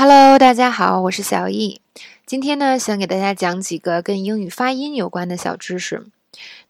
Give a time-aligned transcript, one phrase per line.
[0.00, 1.80] Hello，大家好，我是小易。
[2.24, 6.06] 今天呢，想给大家讲几个跟英语发音有关的小知识。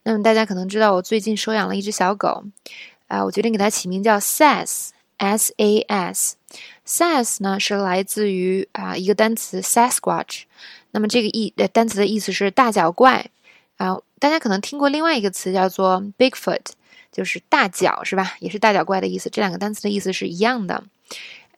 [0.01, 2.45] 那么大家可能知道，我最近收养了一只小狗，
[3.07, 6.37] 啊，我决定给它起名叫 Sas，S A S。
[6.87, 10.45] Sass 呢是来自于啊一个单词 Sasquatch，
[10.89, 13.29] 那么这个意呃单词的意思是大脚怪
[13.77, 13.99] 啊。
[14.17, 16.61] 大家可能听过另外一个词叫做 Bigfoot，
[17.11, 18.37] 就是大脚是吧？
[18.39, 19.29] 也是大脚怪的意思。
[19.29, 20.83] 这两个单词的意思是一样的。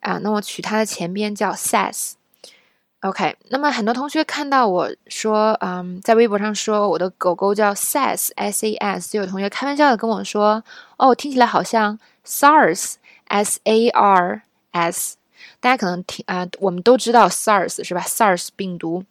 [0.02, 3.36] 啊，那我取它的前边叫 Sass，OK。
[3.48, 10.64] 那么很多同学看到我说，嗯，在微博上说我的狗狗叫 Sass，S A S，就有同学开玩笑的跟我说，
[10.96, 14.42] 哦，听起来好像 SARS，S A R
[14.72, 15.16] S。
[15.60, 19.04] 大家可能听啊，我们都知道 SARS 是吧？SARS 病毒。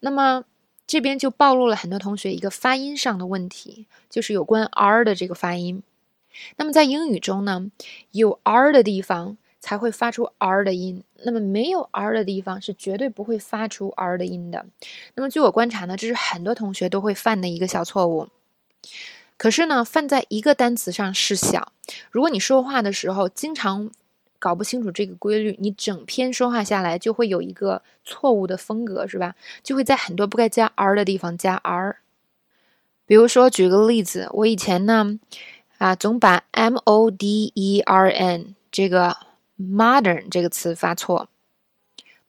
[0.00, 0.44] 那么
[0.86, 5.82] 这边就暴露了很多同学一个发音上的问题，就是有关 R 的这个发音。
[6.56, 7.70] 那么在英语中呢，
[8.12, 9.36] 有 R 的地方。
[9.60, 14.64] 才会发出 r 的音，那么没有 r 的地方是绝对不会发出 r 的音的。
[15.14, 18.28] 那么据我观察呢，这是很多同学都会犯的一个小错误。
[19.36, 21.72] 可是呢，犯在一个单词上是小。
[22.10, 23.90] 如果你说话的时候经常
[24.38, 29.34] 搞不清楚这个规律，你整篇说话下来就会有一个错误的风格，是吧？
[29.62, 31.98] 就会在很多不该加 r 的地方加 r。
[33.06, 35.18] 比如说，举个例子，我以前呢，
[35.78, 39.27] 啊，总把 modern 这个。
[39.58, 41.28] Modern 这个词发错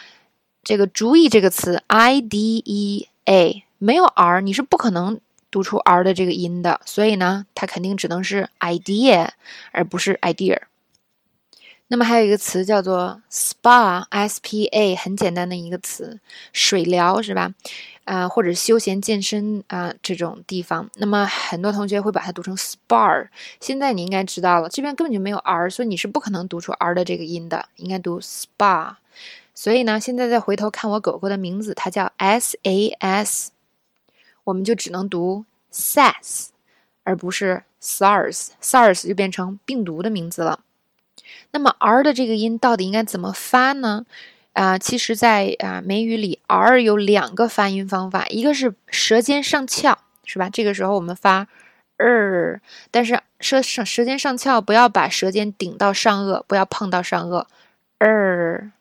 [0.64, 9.30] 这个主意这个词 i d e a 没有 r，你是不可能读出 r 的这个音的，所以呢，它肯定只能是 idea，
[9.72, 10.60] 而不是 idea。
[11.88, 16.20] 那么还有一个词叫做 spa，s p a，很简单的一个词，
[16.54, 17.54] 水疗，是吧？
[18.12, 23.30] 啊，或者休闲健身啊这种地方，那么很多同学会把它读成 spa。
[23.62, 28.96] 现在你应该知道了，这边根本就没有 r，所以你是不可能读出 r 的这个音的，应该读 spa。
[29.56, 33.52] 所以呢，现在再回头看我狗狗的名字，它叫 s a s，
[34.44, 36.48] 我们就只能读 sas，
[37.06, 40.60] 而不是 sars，sars 就变成病毒的名字了。
[41.52, 44.06] 那么 r 的这个音到底应该怎么发呢？
[44.54, 50.50] 啊，其实，在啊美语里，r 有两个发音方法，一个是舌尖上翘，是吧？
[50.50, 51.48] 这个时候我们发
[51.96, 57.46] r，但是舌上舌尖上翘，不要把舌尖顶到上颚，不要碰到上颚
[58.00, 58.72] ，er。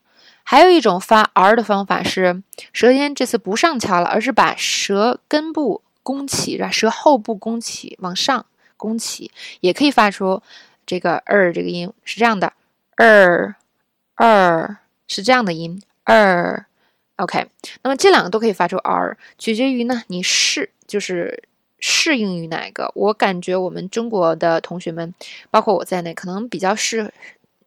[0.43, 2.43] 还有一种发 r 的方法是，
[2.73, 6.69] 舌尖这次不上翘了，而是把舌根部弓起，是吧？
[6.69, 8.45] 舌后部弓起，往上
[8.75, 10.43] 弓起，也可以发出
[10.85, 12.51] 这个 r 这个音，是这样的
[12.97, 14.75] ，er，er。
[15.13, 17.45] 是这样的音，r，OK，
[17.83, 21.43] 那么这两个都可以发出 r，取决于呢你适就是
[21.79, 22.89] 适应于哪一个。
[22.95, 25.13] 我感觉我们中国的同学们，
[25.49, 27.13] 包括我在内，可能比较适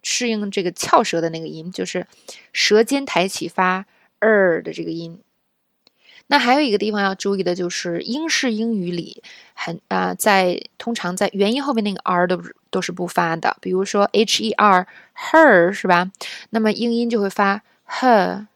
[0.02, 2.06] 适应这个翘舌的那个音，就是
[2.55, 3.85] 舌尖抬起发
[4.20, 5.20] r 的这个音。
[6.29, 12.56] 那还有一个地方要注意的就是英式英语里很啊，在通常在元音后面那个 r 都是。
[12.74, 16.10] 都是不发的，比如说 h e r her 是吧？
[16.50, 18.46] 那么英音就会发 her。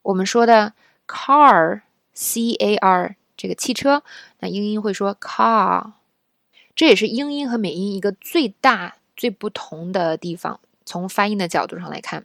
[0.00, 0.72] 我们说的
[1.06, 1.82] car
[2.14, 4.02] c a r 这个汽车，
[4.38, 5.92] 那英音会说 car。
[6.74, 10.58] 这也是英音和美音一个最大最不同的地方。
[10.86, 12.24] 从发音的角度上来看，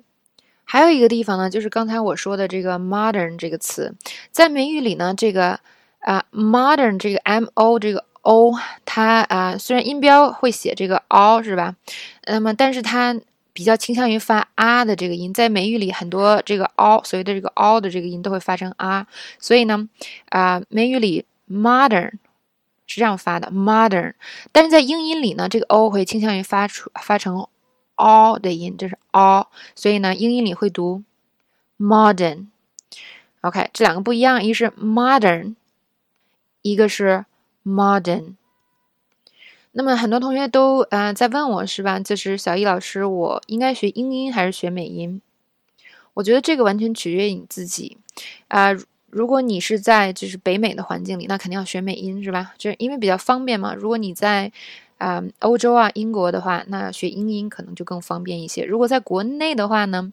[0.64, 3.94] 还有一个地方呢，就是刚才我说的这个 modern 这个词，
[4.32, 5.60] 在美语里呢，这个
[6.00, 8.54] 啊 modern 这个 m o 这个 o，
[8.86, 11.76] 它啊虽然音标会写这个 o 是吧？
[12.28, 13.20] 那么但是它
[13.54, 19.08] 比较倾向于发啊的这个音，在美语里很多这个 o 所谓的这个 o 的这个音都会发成啊，
[19.40, 19.90] 所以呢
[20.30, 22.12] 啊美语里 modern
[22.88, 24.14] 是这样发的 modern，
[24.52, 27.48] 但是在英音里呢，这个 o 会倾向于发出发成。
[28.02, 31.04] all 的音，这是 all，所以呢，英音里会读
[31.78, 32.46] modern。
[33.42, 35.56] OK，这两个不一样，一是 modern，
[36.62, 37.26] 一个是
[37.70, 38.36] modern。
[39.72, 42.00] 那么很多同学都呃在问我是吧？
[42.00, 45.22] 就是小易老师，我应该学英音还是学美音？
[46.16, 47.98] 我觉得这个完全取决于你自己
[48.48, 48.72] 啊。
[49.12, 52.54] 如果你是在就是北美的环境里，那肯定要学美音是吧？
[52.58, 53.74] 就是因为比较方便嘛。
[53.74, 54.52] 如果你在
[54.98, 58.66] 啊，欧洲啊，英国的话，那学英音可能就更方便一些。
[58.66, 60.12] 如果在国内的话呢，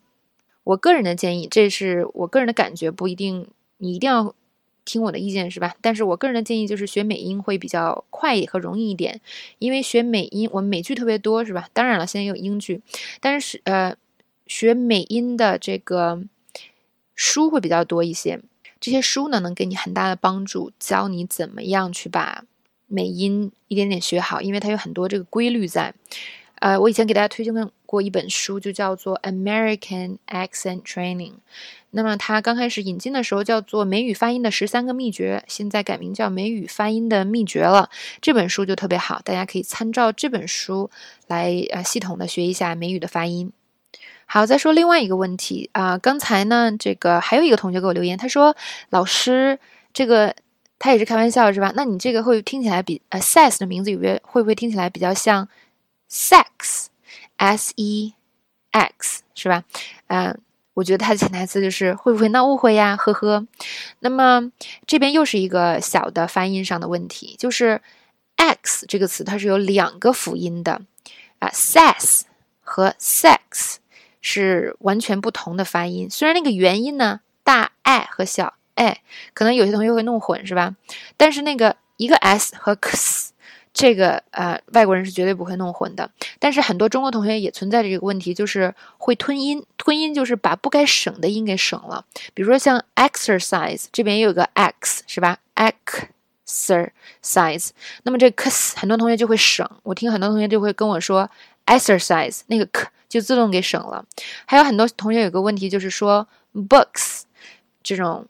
[0.65, 3.49] 我个人的建议，这是我个人的感觉，不一定
[3.79, 4.35] 你一定要
[4.87, 5.75] 听我的意见，是吧？
[5.83, 9.21] 但是我个人的建议就是学美音会比较快和容易一点，
[9.59, 11.69] 因为学美音我们美剧特别多，是吧？
[11.75, 12.81] 当然了，现在有英剧，
[13.21, 13.95] 但是呃，
[14.47, 16.23] 学美音的这个
[17.15, 18.41] 书会比较多一些，
[18.81, 22.45] 这些书呢能给你很大的帮助，教你怎么样去把。
[22.89, 25.93] 美音一点点学好，因为它有很多这个规律在。
[26.61, 27.53] 呃，我以前给大家推荐
[27.85, 31.33] 过一本书，就叫做《American Accent Training》。
[31.91, 37.91] 那么它刚开始引进的时候叫做《美语发音的十三个秘诀》，现在改名叫《美语发音的秘诀》了。
[38.21, 40.91] 这本书就特别好，大家可以参照这本书
[41.27, 43.53] 来呃系统的学一下美语的发音。
[44.27, 48.57] 好，再说另外一个问题啊，刚才呢这个还有一个同学给我留言，他说
[48.91, 49.59] 老师
[49.93, 50.35] 这个。
[50.79, 51.73] 他也是开玩笑是吧？
[51.75, 55.49] 那你这个会听起来比呃，sex 的名字有没有会不会听起来比较像
[56.11, 58.15] sex，s e
[58.71, 59.65] x 是吧？
[60.09, 60.39] 嗯，
[60.75, 62.97] 我觉得它的潜台词就是会不会闹误会呀？
[62.97, 63.47] 呵呵。
[64.01, 64.51] 那么
[64.87, 67.81] 这边又是一个小的发音上的问题，就是
[68.37, 70.83] x 这个词它是有两个辅音的
[71.39, 72.23] 啊，sex
[72.61, 73.77] 和 sex
[74.21, 76.09] 是完全不同的发音。
[76.11, 78.55] 虽然那个元音呢，大 i 和小。
[78.79, 78.99] i，，
[79.33, 80.77] 可能有些同学会弄混，是吧？
[81.17, 83.33] 但是那个一个 s 和 x，
[83.79, 86.11] 这个呃外国人是绝对不会弄混的。
[86.39, 89.63] 但是很多中国同学也存在着这个问题，就是会吞音。
[89.77, 92.03] 吞音就是把不该省的音给省了。
[92.33, 97.69] 比如说像 exercise 这边也有个 x，是吧？exercise，
[98.05, 99.69] 那么这个 x 很多同学就会省。
[99.83, 101.31] 我听很多同学就会跟我说
[101.67, 104.03] exercise 那个 k 就自动给省了。
[104.47, 107.25] 还有很多同学有个问题就是说 books
[107.83, 108.27] 这种。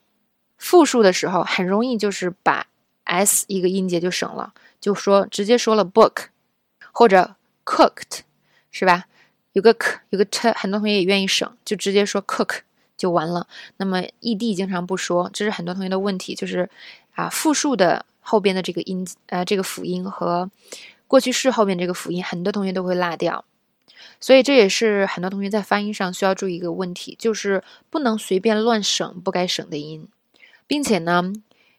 [0.59, 2.67] 复数的时候很容易就是把
[3.06, 6.26] s 一个音节就省了，就说直接说了 book
[6.93, 8.20] 或者 cooked
[8.70, 9.06] 是吧？
[9.53, 12.58] 有个 k 有个 t，很多同学也愿意省，就直接说 cook
[12.97, 13.47] 就完了。
[13.79, 16.69] 那么 ed 经常不说，这是很多同学的问题，就是
[17.14, 20.50] 啊复数的后边的这个音呃这个辅音和
[21.06, 23.44] 过去式后面这个辅音，很多同学都会落掉。
[24.20, 30.09] 所以这也是很多同学在发音上需要注意一个问题，就是不能随便乱省不该省的音。
[30.67, 31.32] 并且呢，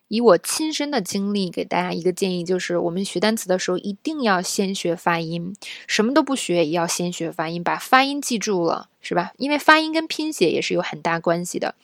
[0.08, 5.56] 以我亲身的经历给大家一个建议，就是我们学单词的时候一定要先学发音，
[5.86, 9.34] 什么都不学也要先学发音，把发音记住了，是吧？
[9.38, 11.76] 因为发音跟拼写也是有很大关系的。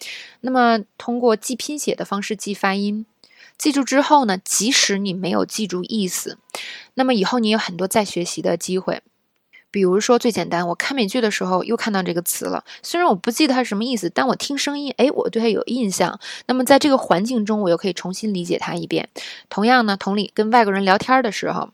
[0.41, 3.05] 那么通过记拼写的方式记发音，
[3.57, 6.37] 记住之后呢，即使你没有记住意思，
[6.93, 9.01] 那么以后你有很多再学习的机会。
[9.73, 16.19] 比如说最简单，我看美剧的时候又看到这个词了，虽然我不记得它是什么意思，但我听声音，哎，我对它有印象。
[16.45, 19.09] 那么在这个环境中，我又可以重新理解它一遍。
[19.49, 21.71] 同样呢，同理，跟外国人聊天的时候，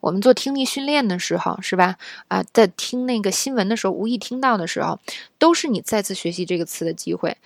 [0.00, 1.96] 我们做听力训练的时候，是吧？
[2.28, 4.98] 啊，在听那个新闻的时候，无意听到的时候，
[5.38, 7.36] 都是你再次学习这个词的机会。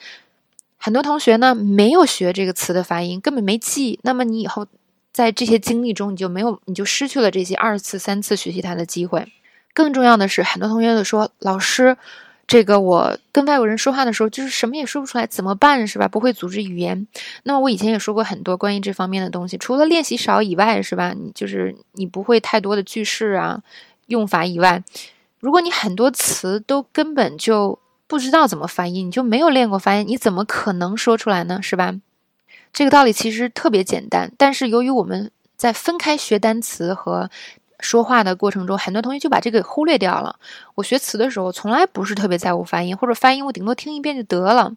[0.78, 3.98] 很多同学呢，没有学这个词的发音，根本没记。
[4.04, 4.68] 那么你以后
[5.12, 9.26] 在这些经历中，你就没有，你就失去了这些二次、三次学习它的机会。
[9.76, 11.95] 更重要的是，很多同学都说：“老师，
[12.47, 15.87] 这个我跟外国人说话的时候，就是什么也说不出来，怎么办？
[15.87, 16.09] 是吧？
[16.09, 17.06] 不会组织语言。
[17.42, 21.12] 那么我以前也说过很多关于这方面的东西，除了练习少以外，是吧？
[21.12, 23.62] 你就是你不会太多的句式啊、
[24.06, 24.83] 用法以外，
[25.40, 31.61] 如果你很多词都根本就不知道怎么发音，你就没有练过发音，你怎么可能说出来呢？
[31.61, 31.95] 是吧？
[32.73, 37.28] 这个道理其实特别简单，但是由于我们在分开学单词和
[37.80, 40.37] 说话的过程中，很多同学就把这个给忽略掉了。
[40.75, 44.73] 我学词的时候，从来不是特别在乎发音，或者发音我顶多听一遍就得了。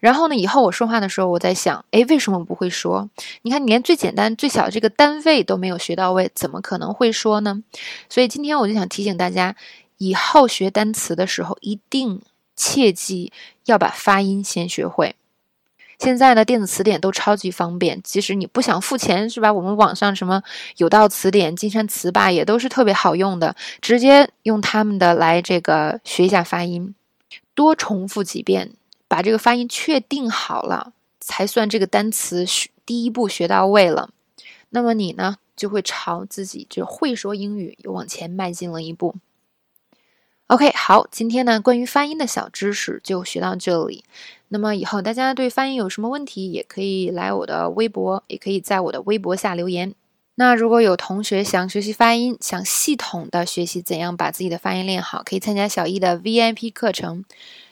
[0.00, 3.08] 然后呢，以后我说话的时候，我在想，哎，为什么不会说？
[3.42, 7.62] 你看，你连最简单、最小的这个单位都没有学到位，怎么可能会说呢？
[8.08, 9.54] 所以今天我就想提醒大家，
[9.98, 12.22] 以后学单词的时候，一定
[12.56, 13.32] 切记
[13.66, 15.14] 要把发音先学会。
[15.98, 19.52] 现在的电子词典都超级方便，即使你不想付钱，是吧？
[19.52, 20.42] 我们网上什么
[20.76, 26.94] 有道词典、金山词霸也都是特别好用的，直接用他们的来这个学一下发音，
[27.54, 28.70] 多重复几遍，
[29.08, 34.10] 把这个发音确定好了，才算这个单词学第一步学到位了。
[34.70, 39.16] 那么你呢，就会朝自己就会说英语又往前迈进了一步。
[40.48, 44.02] OK，好，今天呢关于发音的小知识就学到这里。
[44.48, 49.94] 那么以后大家对发音有什么问题，也可以来我的微博，也可以在我的微博下留言。
[50.36, 57.26] 那如果有同学想学习发音，想系统的学习怎样把自己的发音练好，可以参加小易的 VIP 课程。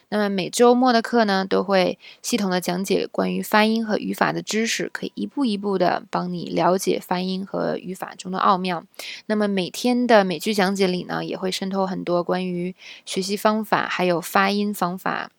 [0.08, 8.84] 那么每周末的课呢，都会系统的讲解关于发音和语法的知识，可以一步一步的帮你了解发音和语法中的奥妙。
[9.26, 15.32] 那么每天的每句讲解里呢，也会渗透很多关于学习方法，还有发音方法、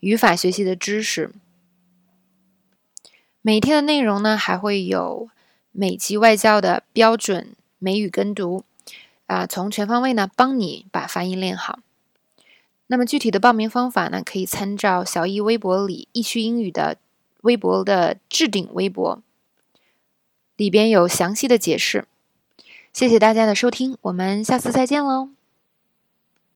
[0.00, 1.32] 语法学习的知识。
[3.40, 5.30] 每天的内容呢，还会有
[5.72, 8.64] 美籍外教的标准美语跟读，
[9.26, 11.78] 啊，从全方位呢帮你把发音练好。
[12.88, 16.96] 那么具体的报名方法呢，可以参照小易微博里易趣英语的
[17.42, 19.22] 微博的置顶微博，
[20.56, 22.06] 里边有详细的解释。
[22.92, 25.37] 谢谢大家的收听，我们下次再见喽。